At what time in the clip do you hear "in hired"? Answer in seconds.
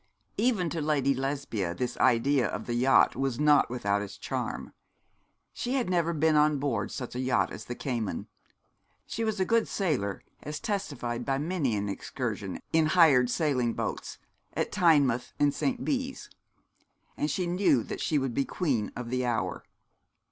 12.73-13.29